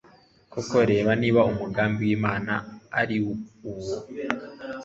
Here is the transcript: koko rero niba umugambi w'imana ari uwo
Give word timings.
koko 0.53 0.77
rero 0.89 1.09
niba 1.21 1.41
umugambi 1.51 2.01
w'imana 2.09 2.53
ari 2.99 3.17
uwo 3.69 3.97